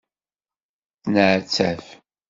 [1.01, 1.81] Tenɛettab.